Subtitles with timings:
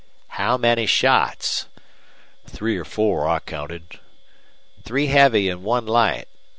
[0.29, 1.67] "How many shots?"
[2.47, 3.99] "Three or four, I counted."
[4.83, 6.27] "Three heavy an' one light.